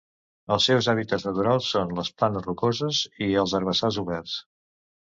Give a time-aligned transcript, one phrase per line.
[0.53, 4.43] Els seus hàbitats naturals són les planes rocoses i els herbassars oberts.